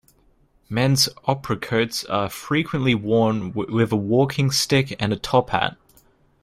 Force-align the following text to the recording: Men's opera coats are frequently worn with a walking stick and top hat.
Men's 0.67 1.09
opera 1.25 1.57
coats 1.57 2.03
are 2.05 2.27
frequently 2.27 2.95
worn 2.95 3.51
with 3.53 3.91
a 3.91 3.95
walking 3.95 4.49
stick 4.49 4.95
and 4.99 5.21
top 5.21 5.51
hat. 5.51 5.77